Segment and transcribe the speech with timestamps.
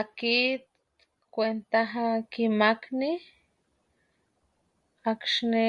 [0.00, 0.62] Akit
[1.34, 3.12] kuentaja kimakni
[5.10, 5.68] akxni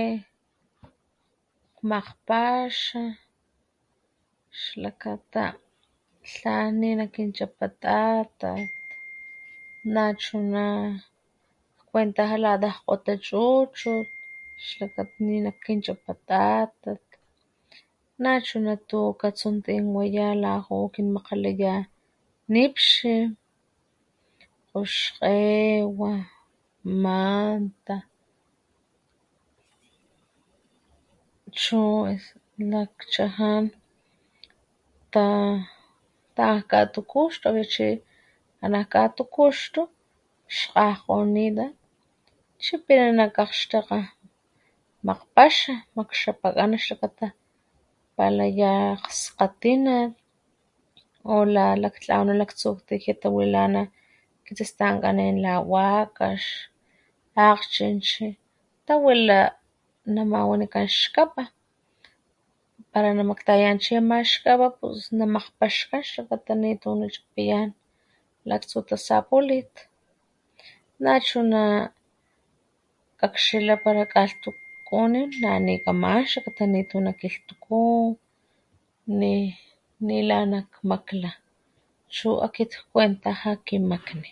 [1.78, 3.02] kmakgpaxa
[4.62, 5.46] xlakata
[6.32, 8.40] tlan ninakinchapa tatat
[9.94, 10.64] nachuna
[11.78, 14.06] ktakuentaja lata kgota chuchut
[14.68, 17.04] xlakata ninakinchapa tatat
[18.24, 19.84] nachuna tu katsuntin
[20.44, 21.74] la ju´u akin makgalaya
[22.54, 23.14] nipxi,
[24.68, 26.14] kgoxkgewa
[27.04, 27.98] manta
[31.62, 31.82] chu
[32.72, 33.66] lakchajan
[35.14, 35.60] akxni ta´an
[36.38, 37.88] nak katukuxtu akxi chi
[38.64, 39.82] ana nak katukuxtu
[40.56, 41.66] xkgajkgonita
[42.64, 44.00] chipina nak akgxtakga
[45.08, 47.28] makgpaxa makxapakana xlakata
[48.16, 48.74] pala ya
[49.20, 50.12] skgatinat
[51.34, 53.82] o la laktlawana nak tsujtijia tawilana
[54.46, 56.42] kitsistankanin la wakax,
[57.48, 58.26] akgchinchi
[58.88, 59.40] tawila
[60.16, 61.44] nama wanikan xkapa
[62.92, 67.70] para namaktayayan chi nama xkapa pus namakgpaxkan xlakata nitu nachapayan
[68.50, 69.74] laktsu tasapulit
[71.04, 71.62] nachuna
[73.20, 76.64] kakxila para kalhtukunin nani kama´an xlakata
[77.06, 77.84] nakilhtuku
[80.08, 81.32] nila nakmakla
[82.16, 84.30] chu akit kuentaja ki makni